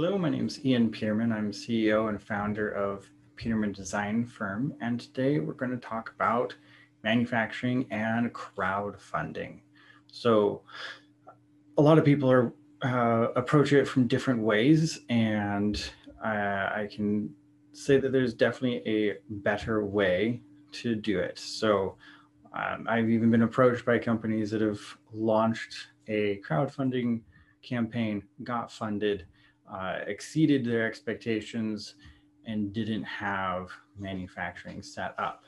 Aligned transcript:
Hello, 0.00 0.16
my 0.16 0.28
name 0.28 0.46
is 0.46 0.64
Ian 0.64 0.92
Peterman. 0.92 1.32
I'm 1.32 1.50
CEO 1.50 2.08
and 2.08 2.22
founder 2.22 2.70
of 2.70 3.10
Peterman 3.34 3.72
Design 3.72 4.24
Firm, 4.24 4.72
and 4.80 5.00
today 5.00 5.40
we're 5.40 5.54
going 5.54 5.72
to 5.72 5.76
talk 5.76 6.12
about 6.14 6.54
manufacturing 7.02 7.84
and 7.90 8.32
crowdfunding. 8.32 9.58
So, 10.06 10.62
a 11.78 11.82
lot 11.82 11.98
of 11.98 12.04
people 12.04 12.30
are 12.30 12.52
uh, 12.82 13.32
approach 13.34 13.72
it 13.72 13.88
from 13.88 14.06
different 14.06 14.40
ways, 14.40 15.00
and 15.08 15.90
uh, 16.24 16.28
I 16.28 16.88
can 16.88 17.34
say 17.72 17.98
that 17.98 18.12
there's 18.12 18.34
definitely 18.34 18.82
a 18.86 19.16
better 19.28 19.84
way 19.84 20.42
to 20.74 20.94
do 20.94 21.18
it. 21.18 21.40
So, 21.40 21.96
um, 22.52 22.86
I've 22.88 23.10
even 23.10 23.32
been 23.32 23.42
approached 23.42 23.84
by 23.84 23.98
companies 23.98 24.52
that 24.52 24.60
have 24.60 24.80
launched 25.12 25.88
a 26.06 26.40
crowdfunding 26.48 27.22
campaign, 27.62 28.22
got 28.44 28.70
funded 28.70 29.26
uh, 29.72 29.98
exceeded 30.06 30.64
their 30.64 30.86
expectations 30.86 31.94
and 32.46 32.72
didn't 32.72 33.04
have 33.04 33.68
manufacturing 33.98 34.82
set 34.82 35.14
up. 35.18 35.44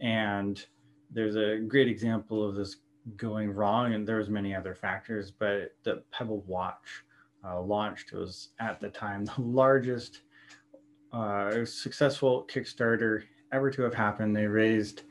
And 0.00 0.64
there's 1.10 1.36
a 1.36 1.58
great 1.66 1.88
example 1.88 2.46
of 2.46 2.54
this 2.54 2.76
going 3.16 3.50
wrong, 3.50 3.94
and 3.94 4.06
there's 4.06 4.28
many 4.28 4.54
other 4.54 4.74
factors, 4.74 5.30
but 5.30 5.74
the 5.84 6.02
Pebble 6.10 6.42
Watch 6.46 7.04
uh, 7.44 7.60
launched. 7.60 8.12
Was 8.12 8.50
at 8.58 8.80
the 8.80 8.88
time 8.88 9.24
the 9.24 9.40
largest 9.40 10.22
uh, 11.12 11.64
successful 11.64 12.46
Kickstarter 12.52 13.22
ever 13.52 13.70
to 13.70 13.82
have 13.82 13.94
happened. 13.94 14.34
They 14.36 14.46
raised 14.46 15.02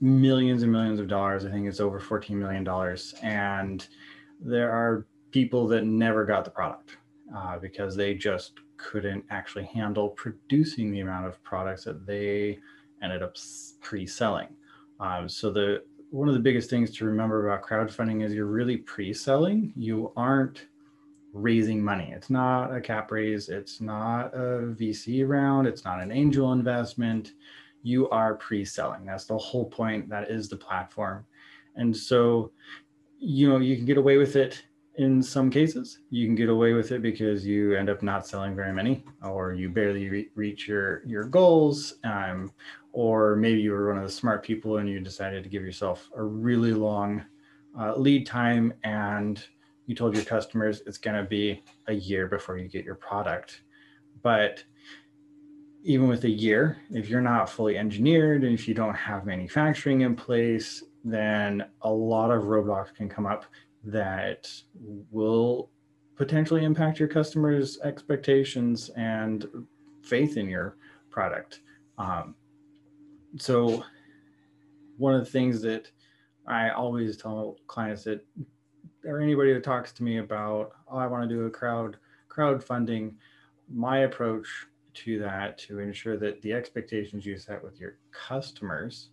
millions 0.00 0.62
and 0.62 0.70
millions 0.70 1.00
of 1.00 1.08
dollars. 1.08 1.44
I 1.44 1.50
think 1.50 1.66
it's 1.66 1.80
over 1.80 2.00
$14 2.00 2.30
million. 2.30 2.66
And 3.22 3.86
there 4.40 4.70
are 4.70 5.06
people 5.30 5.66
that 5.68 5.84
never 5.84 6.24
got 6.24 6.44
the 6.44 6.50
product 6.50 6.96
uh, 7.36 7.58
because 7.58 7.96
they 7.96 8.14
just 8.14 8.52
couldn't 8.76 9.24
actually 9.30 9.64
handle 9.64 10.10
producing 10.10 10.90
the 10.90 11.00
amount 11.00 11.26
of 11.26 11.42
products 11.42 11.84
that 11.84 12.06
they 12.06 12.58
ended 13.02 13.22
up 13.22 13.36
pre-selling. 13.80 14.48
Um, 15.00 15.28
so 15.28 15.50
the 15.50 15.82
one 16.10 16.28
of 16.28 16.34
the 16.34 16.40
biggest 16.40 16.70
things 16.70 16.96
to 16.96 17.04
remember 17.04 17.48
about 17.48 17.66
crowdfunding 17.66 18.24
is 18.24 18.32
you're 18.32 18.46
really 18.46 18.76
pre-selling. 18.76 19.72
You 19.74 20.12
aren't 20.16 20.66
raising 21.32 21.82
money. 21.82 22.12
It's 22.14 22.30
not 22.30 22.72
a 22.72 22.80
cap 22.80 23.10
raise. 23.10 23.48
It's 23.48 23.80
not 23.80 24.32
a 24.32 24.72
VC 24.78 25.26
round. 25.26 25.66
It's 25.66 25.84
not 25.84 26.00
an 26.00 26.12
angel 26.12 26.52
investment. 26.52 27.32
You 27.82 28.08
are 28.10 28.36
pre-selling. 28.36 29.04
That's 29.04 29.24
the 29.24 29.36
whole 29.36 29.66
point. 29.66 30.08
That 30.08 30.30
is 30.30 30.48
the 30.48 30.56
platform. 30.56 31.26
And 31.74 31.94
so, 31.94 32.52
you 33.18 33.48
know, 33.48 33.58
you 33.58 33.74
can 33.74 33.84
get 33.84 33.98
away 33.98 34.16
with 34.16 34.36
it 34.36 34.62
in 34.96 35.22
some 35.22 35.50
cases 35.50 35.98
you 36.10 36.26
can 36.26 36.34
get 36.34 36.48
away 36.48 36.72
with 36.72 36.92
it 36.92 37.02
because 37.02 37.44
you 37.44 37.74
end 37.74 37.90
up 37.90 38.02
not 38.02 38.26
selling 38.26 38.54
very 38.54 38.72
many 38.72 39.04
or 39.22 39.52
you 39.52 39.68
barely 39.68 40.08
re- 40.08 40.30
reach 40.34 40.68
your 40.68 41.04
your 41.04 41.24
goals 41.24 41.94
um, 42.04 42.52
or 42.92 43.34
maybe 43.34 43.60
you 43.60 43.72
were 43.72 43.88
one 43.88 43.98
of 43.98 44.04
the 44.04 44.12
smart 44.12 44.44
people 44.44 44.78
and 44.78 44.88
you 44.88 45.00
decided 45.00 45.42
to 45.42 45.48
give 45.48 45.64
yourself 45.64 46.08
a 46.16 46.22
really 46.22 46.72
long 46.72 47.24
uh, 47.78 47.94
lead 47.96 48.24
time 48.24 48.72
and 48.84 49.44
you 49.86 49.94
told 49.94 50.14
your 50.14 50.24
customers 50.24 50.80
it's 50.86 50.98
going 50.98 51.16
to 51.16 51.28
be 51.28 51.62
a 51.88 51.92
year 51.92 52.28
before 52.28 52.56
you 52.56 52.68
get 52.68 52.84
your 52.84 52.94
product. 52.94 53.62
But 54.22 54.64
even 55.82 56.08
with 56.08 56.24
a 56.24 56.30
year 56.30 56.78
if 56.90 57.08
you're 57.08 57.20
not 57.20 57.50
fully 57.50 57.76
engineered 57.76 58.44
and 58.44 58.54
if 58.54 58.68
you 58.68 58.74
don't 58.74 58.94
have 58.94 59.26
manufacturing 59.26 60.02
in 60.02 60.14
place 60.14 60.84
then 61.04 61.62
a 61.82 61.90
lot 61.90 62.30
of 62.30 62.44
roadblocks 62.44 62.94
can 62.94 63.06
come 63.06 63.26
up 63.26 63.44
that 63.86 64.50
will 65.10 65.70
potentially 66.16 66.64
impact 66.64 66.98
your 66.98 67.08
customers' 67.08 67.78
expectations 67.82 68.90
and 68.96 69.46
faith 70.02 70.36
in 70.36 70.48
your 70.48 70.76
product. 71.10 71.60
Um, 71.98 72.34
so, 73.38 73.84
one 74.96 75.14
of 75.14 75.24
the 75.24 75.30
things 75.30 75.60
that 75.62 75.90
I 76.46 76.70
always 76.70 77.16
tell 77.16 77.56
clients 77.66 78.04
that, 78.04 78.24
or 79.04 79.20
anybody 79.20 79.52
that 79.52 79.64
talks 79.64 79.92
to 79.92 80.04
me 80.04 80.18
about, 80.18 80.72
oh, 80.88 80.98
I 80.98 81.06
want 81.06 81.28
to 81.28 81.34
do 81.34 81.46
a 81.46 81.50
crowd 81.50 81.96
crowdfunding, 82.28 83.14
my 83.72 84.00
approach 84.00 84.48
to 84.94 85.18
that 85.18 85.58
to 85.58 85.80
ensure 85.80 86.16
that 86.16 86.40
the 86.42 86.52
expectations 86.52 87.26
you 87.26 87.36
set 87.36 87.62
with 87.62 87.80
your 87.80 87.96
customers 88.12 89.08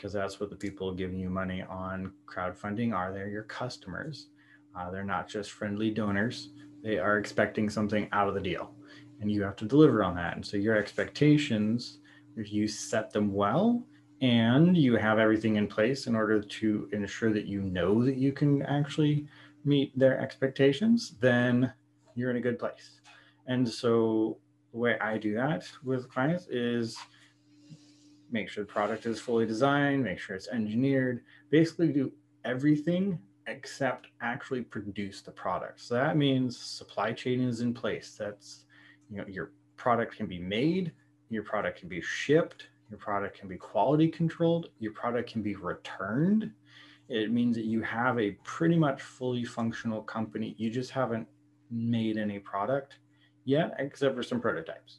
because 0.00 0.14
that's 0.14 0.40
what 0.40 0.48
the 0.48 0.56
people 0.56 0.94
giving 0.94 1.18
you 1.18 1.28
money 1.28 1.62
on 1.68 2.10
crowdfunding 2.26 2.94
are. 2.94 3.12
They're 3.12 3.28
your 3.28 3.42
customers. 3.42 4.28
Uh, 4.74 4.90
they're 4.90 5.04
not 5.04 5.28
just 5.28 5.50
friendly 5.50 5.90
donors. 5.90 6.48
They 6.82 6.98
are 6.98 7.18
expecting 7.18 7.68
something 7.68 8.08
out 8.10 8.26
of 8.26 8.32
the 8.32 8.40
deal, 8.40 8.72
and 9.20 9.30
you 9.30 9.42
have 9.42 9.56
to 9.56 9.66
deliver 9.66 10.02
on 10.02 10.14
that. 10.14 10.36
And 10.36 10.46
so 10.46 10.56
your 10.56 10.74
expectations, 10.74 11.98
if 12.34 12.50
you 12.50 12.66
set 12.66 13.12
them 13.12 13.34
well 13.34 13.84
and 14.22 14.74
you 14.74 14.96
have 14.96 15.18
everything 15.18 15.56
in 15.56 15.66
place 15.66 16.06
in 16.06 16.16
order 16.16 16.40
to 16.40 16.88
ensure 16.92 17.30
that 17.34 17.44
you 17.44 17.60
know 17.60 18.02
that 18.02 18.16
you 18.16 18.32
can 18.32 18.62
actually 18.62 19.26
meet 19.66 19.98
their 19.98 20.18
expectations, 20.18 21.16
then 21.20 21.70
you're 22.14 22.30
in 22.30 22.36
a 22.36 22.40
good 22.40 22.58
place. 22.58 23.00
And 23.48 23.68
so 23.68 24.38
the 24.72 24.78
way 24.78 24.98
I 24.98 25.18
do 25.18 25.34
that 25.34 25.70
with 25.84 26.10
clients 26.10 26.46
is 26.48 26.96
make 28.30 28.48
sure 28.48 28.64
the 28.64 28.72
product 28.72 29.06
is 29.06 29.20
fully 29.20 29.46
designed, 29.46 30.04
make 30.04 30.18
sure 30.18 30.36
it's 30.36 30.48
engineered, 30.48 31.22
basically 31.50 31.88
do 31.88 32.12
everything 32.44 33.18
except 33.46 34.08
actually 34.20 34.62
produce 34.62 35.22
the 35.22 35.30
product. 35.30 35.80
So 35.80 35.94
that 35.94 36.16
means 36.16 36.58
supply 36.58 37.12
chain 37.12 37.40
is 37.40 37.60
in 37.60 37.74
place. 37.74 38.16
That's, 38.18 38.64
you 39.10 39.18
know, 39.18 39.24
your 39.26 39.52
product 39.76 40.16
can 40.16 40.26
be 40.26 40.38
made, 40.38 40.92
your 41.30 41.42
product 41.42 41.80
can 41.80 41.88
be 41.88 42.00
shipped, 42.00 42.68
your 42.90 42.98
product 42.98 43.38
can 43.38 43.48
be 43.48 43.56
quality 43.56 44.08
controlled, 44.08 44.70
your 44.78 44.92
product 44.92 45.30
can 45.32 45.42
be 45.42 45.56
returned. 45.56 46.50
It 47.08 47.32
means 47.32 47.56
that 47.56 47.64
you 47.64 47.82
have 47.82 48.18
a 48.18 48.32
pretty 48.44 48.76
much 48.76 49.02
fully 49.02 49.44
functional 49.44 50.02
company. 50.02 50.54
You 50.58 50.70
just 50.70 50.90
haven't 50.90 51.26
made 51.70 52.16
any 52.16 52.38
product 52.38 52.98
yet, 53.44 53.74
except 53.78 54.14
for 54.14 54.22
some 54.22 54.40
prototypes. 54.40 54.98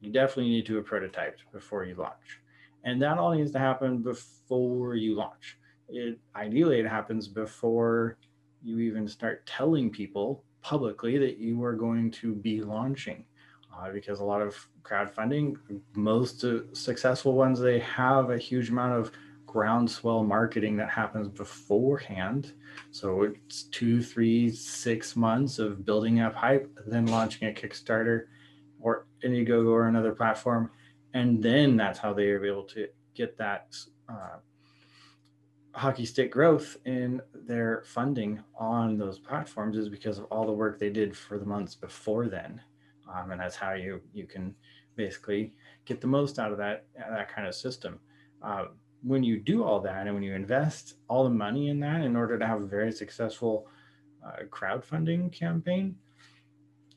You 0.00 0.10
definitely 0.10 0.50
need 0.50 0.66
to 0.66 0.76
have 0.76 0.86
prototyped 0.86 1.40
before 1.52 1.84
you 1.84 1.94
launch. 1.94 2.40
And 2.84 3.00
that 3.02 3.18
all 3.18 3.32
needs 3.32 3.52
to 3.52 3.58
happen 3.58 3.98
before 3.98 4.94
you 4.94 5.14
launch. 5.14 5.58
It 5.88 6.18
ideally 6.34 6.80
it 6.80 6.86
happens 6.86 7.28
before 7.28 8.16
you 8.62 8.78
even 8.78 9.06
start 9.08 9.46
telling 9.46 9.90
people 9.90 10.44
publicly 10.62 11.18
that 11.18 11.38
you 11.38 11.62
are 11.64 11.74
going 11.74 12.10
to 12.12 12.34
be 12.34 12.62
launching. 12.62 13.24
Uh, 13.74 13.90
because 13.90 14.20
a 14.20 14.24
lot 14.24 14.42
of 14.42 14.68
crowdfunding, 14.82 15.56
most 15.94 16.44
uh, 16.44 16.58
successful 16.74 17.32
ones, 17.32 17.58
they 17.58 17.78
have 17.78 18.30
a 18.30 18.36
huge 18.36 18.68
amount 18.68 18.92
of 18.92 19.10
groundswell 19.46 20.24
marketing 20.24 20.76
that 20.76 20.90
happens 20.90 21.28
beforehand. 21.28 22.52
So 22.90 23.22
it's 23.22 23.64
two, 23.64 24.02
three, 24.02 24.50
six 24.50 25.16
months 25.16 25.58
of 25.58 25.84
building 25.84 26.20
up 26.20 26.34
hype, 26.34 26.70
then 26.86 27.06
launching 27.06 27.48
a 27.48 27.52
Kickstarter 27.52 28.26
or 28.80 29.06
Indiegogo 29.24 29.68
or 29.68 29.88
another 29.88 30.12
platform, 30.12 30.70
and 31.14 31.42
then 31.42 31.76
that's 31.76 31.98
how 31.98 32.12
they 32.12 32.28
are 32.30 32.44
able 32.44 32.64
to 32.64 32.88
get 33.14 33.36
that 33.38 33.74
uh, 34.08 34.38
hockey 35.74 36.04
stick 36.04 36.30
growth 36.30 36.76
in 36.84 37.20
their 37.34 37.82
funding 37.86 38.42
on 38.58 38.98
those 38.98 39.18
platforms 39.18 39.76
is 39.76 39.88
because 39.88 40.18
of 40.18 40.24
all 40.26 40.46
the 40.46 40.52
work 40.52 40.78
they 40.78 40.90
did 40.90 41.16
for 41.16 41.38
the 41.38 41.46
months 41.46 41.74
before 41.74 42.28
then. 42.28 42.60
Um, 43.12 43.30
and 43.30 43.40
that's 43.40 43.56
how 43.56 43.72
you 43.72 44.00
you 44.14 44.26
can 44.26 44.54
basically 44.96 45.52
get 45.84 46.00
the 46.00 46.06
most 46.06 46.38
out 46.38 46.52
of 46.52 46.58
that 46.58 46.84
that 46.96 47.34
kind 47.34 47.46
of 47.46 47.54
system. 47.54 47.98
Uh, 48.42 48.66
when 49.02 49.24
you 49.24 49.38
do 49.38 49.64
all 49.64 49.80
that 49.80 50.06
and 50.06 50.14
when 50.14 50.22
you 50.22 50.34
invest 50.34 50.94
all 51.08 51.24
the 51.24 51.30
money 51.30 51.68
in 51.68 51.80
that 51.80 52.02
in 52.02 52.14
order 52.14 52.38
to 52.38 52.46
have 52.46 52.62
a 52.62 52.66
very 52.66 52.92
successful 52.92 53.66
uh, 54.24 54.44
crowdfunding 54.48 55.32
campaign 55.32 55.96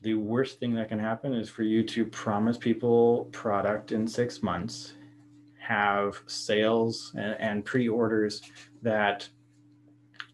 the 0.02 0.14
worst 0.14 0.60
thing 0.60 0.74
that 0.74 0.88
can 0.88 0.98
happen 0.98 1.32
is 1.32 1.48
for 1.48 1.62
you 1.62 1.82
to 1.82 2.04
promise 2.04 2.56
people 2.56 3.28
product 3.32 3.92
in 3.92 4.06
six 4.06 4.42
months, 4.42 4.94
have 5.58 6.20
sales 6.26 7.12
and, 7.16 7.36
and 7.40 7.64
pre-orders 7.64 8.42
that 8.82 9.28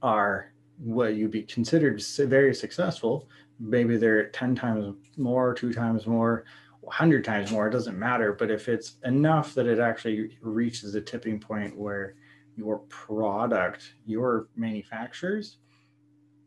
are 0.02 0.52
what 0.78 1.14
you'd 1.14 1.30
be 1.30 1.42
considered 1.44 2.02
very 2.18 2.54
successful. 2.54 3.28
Maybe 3.60 3.96
they're 3.96 4.28
10 4.28 4.54
times 4.56 4.96
more, 5.16 5.54
two 5.54 5.72
times 5.72 6.06
more, 6.06 6.44
100 6.80 7.24
times 7.24 7.52
more, 7.52 7.68
it 7.68 7.70
doesn't 7.70 7.98
matter. 7.98 8.32
But 8.32 8.50
if 8.50 8.68
it's 8.68 8.96
enough 9.04 9.54
that 9.54 9.66
it 9.66 9.78
actually 9.78 10.36
reaches 10.40 10.94
a 10.94 11.00
tipping 11.00 11.38
point 11.38 11.76
where 11.76 12.16
your 12.56 12.80
product, 12.88 13.94
your 14.04 14.48
manufacturers, 14.56 15.58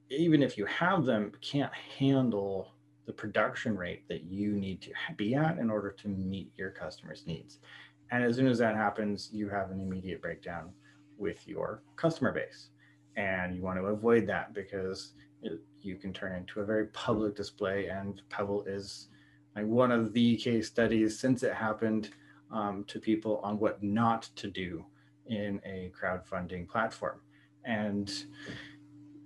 even 0.09 0.44
if 0.44 0.57
you 0.57 0.65
have 0.65 1.06
them, 1.06 1.31
can't 1.41 1.73
handle 1.97 2.75
the 3.06 3.13
production 3.13 3.78
rate 3.78 4.07
that 4.07 4.24
you 4.24 4.54
need 4.54 4.81
to 4.81 4.92
be 5.16 5.36
at 5.36 5.57
in 5.57 5.69
order 5.69 5.92
to 5.92 6.07
meet 6.07 6.52
your 6.56 6.72
customers' 6.72 7.24
needs. 7.25 7.60
And 8.12 8.24
as 8.24 8.36
soon 8.36 8.48
as 8.48 8.57
that 8.60 8.75
happens, 8.75 9.30
you 9.31 9.50
have 9.50 9.72
an 9.72 9.80
immediate 9.80 10.22
breakdown 10.22 10.72
with 11.18 11.48
your 11.48 11.81
customer 11.96 12.31
base. 12.31 12.69
And 13.16 13.56
you 13.56 13.62
want 13.62 13.80
to 13.80 13.86
avoid 13.86 14.28
that 14.28 14.54
because 14.54 15.13
it, 15.42 15.60
you 15.81 15.96
can 15.96 16.13
turn 16.13 16.36
into 16.36 16.60
a 16.60 16.66
very 16.66 16.88
public 16.88 17.36
display. 17.36 17.88
And 17.88 18.22
Pebble 18.30 18.63
is 18.66 19.07
like 19.56 19.66
one 19.66 19.92
of 19.92 20.13
the 20.13 20.36
case 20.38 20.68
studies 20.68 21.18
since 21.18 21.44
it 21.44 21.54
happened 21.54 22.10
um, 22.52 22.84
to 22.88 23.00
people 23.00 23.40
on 23.44 23.57
what 23.60 23.81
not 23.81 24.24
to 24.36 24.50
do 24.50 24.86
in 25.28 25.62
a 25.66 25.92
crowdfunding 26.00 26.68
platform. 26.68 27.22
And 27.63 28.12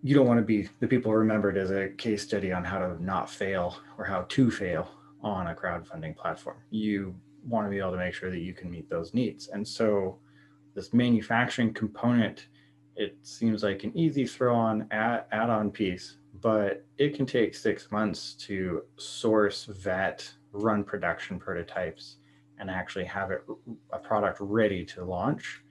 you 0.02 0.16
don't 0.16 0.28
want 0.28 0.40
to 0.40 0.46
be 0.46 0.70
the 0.80 0.88
people 0.88 1.14
remembered 1.14 1.58
as 1.58 1.72
a 1.72 1.90
case 1.90 2.24
study 2.24 2.52
on 2.52 2.64
how 2.64 2.80
to 2.80 3.04
not 3.04 3.30
fail 3.30 3.78
or 3.98 4.06
how 4.06 4.22
to 4.30 4.50
fail 4.50 4.90
on 5.22 5.48
a 5.48 5.56
crowdfunding 5.56 6.16
platform. 6.16 6.58
You 6.70 7.16
want 7.48 7.66
to 7.66 7.70
be 7.70 7.80
able 7.80 7.92
to 7.92 7.98
make 7.98 8.14
sure 8.14 8.30
that 8.30 8.40
you 8.40 8.54
can 8.54 8.72
meet 8.72 8.90
those 8.90 9.14
needs. 9.14 9.50
And 9.50 9.68
so 9.68 10.20
this 10.76 10.94
manufacturing 10.94 11.74
component, 11.74 12.48
it 12.96 13.18
seems 13.24 13.64
like 13.64 13.84
an 13.84 13.98
easy 13.98 14.26
throw 14.26 14.56
on 14.56 14.88
add, 14.92 15.26
add 15.32 15.50
on 15.50 15.72
piece, 15.72 16.18
but 16.42 16.86
it 16.98 17.16
can 17.16 17.26
take 17.26 17.54
six 17.56 17.92
months 17.92 18.34
to 18.34 18.84
source, 18.98 19.66
vet, 19.66 20.32
run 20.52 20.84
production 20.84 21.40
prototypes, 21.40 22.18
and 22.60 22.70
actually 22.70 23.06
have 23.06 23.32
it 23.32 23.44
a 23.92 24.00
product 24.00 24.38
ready 24.40 24.86
to 24.86 25.04
launch. 25.04 25.62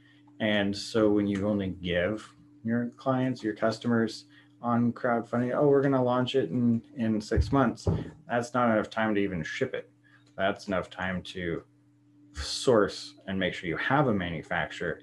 And 0.40 0.76
so 0.76 1.10
when 1.10 1.26
you 1.26 1.48
only 1.48 1.68
give 1.68 2.30
your 2.68 2.90
clients, 2.96 3.42
your 3.42 3.54
customers 3.54 4.26
on 4.60 4.92
crowdfunding, 4.92 5.56
oh, 5.56 5.68
we're 5.68 5.80
going 5.80 5.92
to 5.92 6.02
launch 6.02 6.34
it 6.34 6.50
in, 6.50 6.82
in 6.96 7.20
six 7.20 7.52
months. 7.52 7.88
That's 8.28 8.54
not 8.54 8.70
enough 8.70 8.90
time 8.90 9.14
to 9.14 9.20
even 9.20 9.42
ship 9.42 9.74
it. 9.74 9.90
That's 10.36 10.68
enough 10.68 10.90
time 10.90 11.22
to 11.22 11.62
source 12.34 13.14
and 13.26 13.38
make 13.38 13.54
sure 13.54 13.68
you 13.68 13.76
have 13.76 14.08
a 14.08 14.14
manufacturer. 14.14 15.00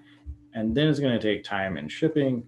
And 0.53 0.75
then 0.75 0.87
it's 0.87 0.99
going 0.99 1.17
to 1.17 1.19
take 1.19 1.43
time 1.43 1.77
in 1.77 1.89
shipping, 1.89 2.43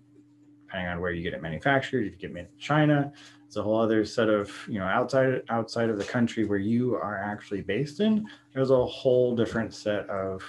depending 0.65 0.89
on 0.89 1.01
where 1.01 1.11
you 1.11 1.23
get 1.23 1.33
it 1.33 1.41
manufactured. 1.41 2.05
If 2.05 2.13
you 2.13 2.19
get 2.19 2.33
made 2.33 2.47
in 2.51 2.57
China, 2.57 3.11
it's 3.45 3.55
a 3.55 3.63
whole 3.63 3.79
other 3.79 4.05
set 4.05 4.29
of, 4.29 4.53
you 4.67 4.79
know, 4.79 4.85
outside 4.85 5.41
outside 5.49 5.89
of 5.89 5.97
the 5.97 6.03
country 6.03 6.45
where 6.45 6.57
you 6.57 6.95
are 6.95 7.17
actually 7.17 7.61
based 7.61 7.99
in. 8.01 8.27
There's 8.53 8.71
a 8.71 8.85
whole 8.85 9.35
different 9.35 9.73
set 9.73 10.09
of 10.09 10.43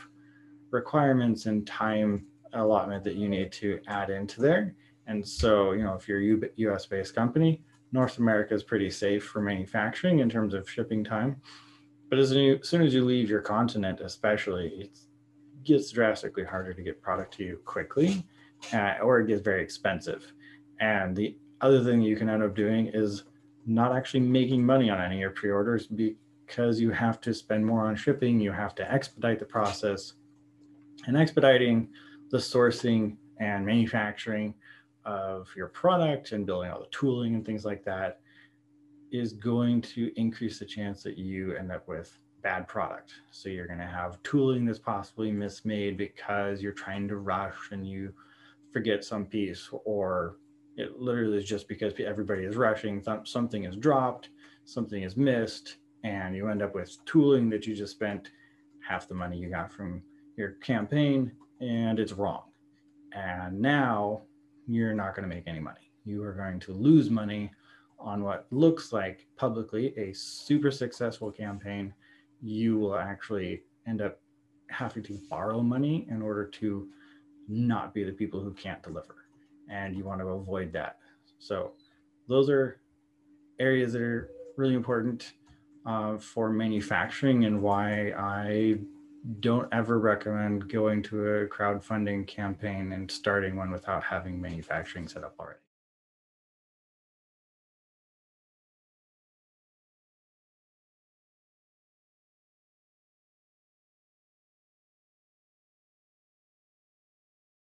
requirements 0.70 1.46
and 1.46 1.66
time 1.66 2.26
allotment 2.52 3.04
that 3.04 3.16
you 3.16 3.28
need 3.28 3.52
to 3.52 3.80
add 3.86 4.10
into 4.10 4.40
there. 4.40 4.74
And 5.06 5.26
so, 5.26 5.72
you 5.72 5.82
know, 5.82 5.94
if 5.94 6.08
you're 6.08 6.20
a 6.44 6.48
US 6.56 6.86
based 6.86 7.14
company, 7.14 7.62
North 7.92 8.18
America 8.18 8.54
is 8.54 8.62
pretty 8.62 8.90
safe 8.90 9.24
for 9.24 9.40
manufacturing 9.40 10.18
in 10.18 10.28
terms 10.28 10.54
of 10.54 10.68
shipping 10.68 11.02
time. 11.02 11.40
But 12.10 12.18
as, 12.18 12.30
soon 12.30 12.82
as 12.82 12.94
you 12.94 13.04
leave 13.04 13.28
your 13.28 13.40
continent, 13.40 14.00
especially, 14.00 14.68
it 14.68 14.98
gets 15.64 15.90
drastically 15.90 16.44
harder 16.44 16.72
to 16.72 16.82
get 16.82 17.02
product 17.02 17.34
to 17.34 17.44
you 17.44 17.60
quickly, 17.64 18.24
uh, 18.72 18.94
or 19.02 19.20
it 19.20 19.28
gets 19.28 19.42
very 19.42 19.62
expensive. 19.62 20.32
And 20.80 21.16
the 21.16 21.36
other 21.60 21.82
thing 21.84 22.00
you 22.00 22.16
can 22.16 22.28
end 22.28 22.42
up 22.42 22.54
doing 22.54 22.88
is 22.88 23.24
not 23.66 23.94
actually 23.94 24.20
making 24.20 24.64
money 24.64 24.88
on 24.88 25.00
any 25.00 25.16
of 25.16 25.20
your 25.20 25.30
pre-orders 25.30 25.86
because 25.86 26.80
you 26.80 26.90
have 26.90 27.20
to 27.20 27.34
spend 27.34 27.64
more 27.64 27.86
on 27.86 27.96
shipping, 27.96 28.40
you 28.40 28.52
have 28.52 28.74
to 28.76 28.90
expedite 28.90 29.38
the 29.38 29.44
process, 29.44 30.14
and 31.06 31.16
expediting 31.16 31.88
the 32.30 32.38
sourcing 32.38 33.16
and 33.38 33.64
manufacturing 33.64 34.54
of 35.04 35.48
your 35.56 35.68
product 35.68 36.32
and 36.32 36.44
building 36.44 36.70
all 36.70 36.80
the 36.80 36.88
tooling 36.90 37.34
and 37.34 37.44
things 37.46 37.64
like 37.64 37.84
that 37.84 38.20
is 39.10 39.32
going 39.32 39.80
to 39.80 40.12
increase 40.16 40.58
the 40.58 40.66
chance 40.66 41.02
that 41.02 41.16
you 41.16 41.54
end 41.56 41.72
up 41.72 41.88
with 41.88 42.18
bad 42.42 42.68
product. 42.68 43.12
So 43.30 43.48
you're 43.48 43.66
going 43.66 43.78
to 43.78 43.86
have 43.86 44.22
tooling 44.22 44.64
that's 44.64 44.78
possibly 44.78 45.32
mismade 45.32 45.96
because 45.96 46.60
you're 46.60 46.72
trying 46.72 47.08
to 47.08 47.16
rush 47.16 47.70
and 47.72 47.88
you 47.88 48.12
forget 48.70 49.04
some 49.04 49.24
piece 49.24 49.68
or 49.84 50.36
it 50.76 51.00
literally 51.00 51.38
is 51.38 51.44
just 51.44 51.68
because 51.68 51.92
everybody 51.98 52.44
is 52.44 52.56
rushing 52.56 53.02
something 53.24 53.64
is 53.64 53.76
dropped 53.76 54.28
something 54.64 55.02
is 55.02 55.16
missed 55.16 55.76
and 56.04 56.36
you 56.36 56.48
end 56.48 56.62
up 56.62 56.74
with 56.74 57.02
tooling 57.04 57.48
that 57.48 57.66
you 57.66 57.74
just 57.74 57.92
spent 57.92 58.30
half 58.86 59.08
the 59.08 59.14
money 59.14 59.38
you 59.38 59.48
got 59.48 59.72
from 59.72 60.02
your 60.36 60.50
campaign 60.62 61.32
and 61.60 61.98
it's 61.98 62.12
wrong 62.12 62.42
and 63.12 63.60
now 63.60 64.22
you're 64.66 64.94
not 64.94 65.14
going 65.14 65.28
to 65.28 65.34
make 65.34 65.46
any 65.46 65.60
money. 65.60 65.90
You 66.04 66.22
are 66.24 66.32
going 66.32 66.60
to 66.60 66.72
lose 66.72 67.10
money 67.10 67.50
on 67.98 68.22
what 68.22 68.46
looks 68.50 68.92
like 68.92 69.26
publicly 69.36 69.94
a 69.96 70.12
super 70.12 70.70
successful 70.70 71.30
campaign. 71.30 71.92
You 72.42 72.78
will 72.78 72.96
actually 72.96 73.62
end 73.86 74.02
up 74.02 74.20
having 74.70 75.02
to 75.04 75.18
borrow 75.28 75.62
money 75.62 76.06
in 76.10 76.22
order 76.22 76.44
to 76.46 76.88
not 77.48 77.94
be 77.94 78.04
the 78.04 78.12
people 78.12 78.40
who 78.40 78.52
can't 78.52 78.82
deliver. 78.82 79.16
And 79.70 79.96
you 79.96 80.04
want 80.04 80.20
to 80.20 80.28
avoid 80.28 80.72
that. 80.72 80.98
So, 81.38 81.72
those 82.28 82.50
are 82.50 82.80
areas 83.58 83.94
that 83.94 84.02
are 84.02 84.30
really 84.56 84.74
important 84.74 85.32
uh, 85.86 86.18
for 86.18 86.50
manufacturing 86.50 87.46
and 87.46 87.62
why 87.62 88.12
I 88.12 88.78
don't 89.40 89.68
ever 89.72 89.98
recommend 89.98 90.70
going 90.70 91.02
to 91.04 91.26
a 91.26 91.46
crowdfunding 91.46 92.26
campaign 92.26 92.92
and 92.92 93.10
starting 93.10 93.56
one 93.56 93.70
without 93.70 94.02
having 94.04 94.40
manufacturing 94.40 95.08
set 95.08 95.24
up 95.24 95.34
already. 95.38 95.58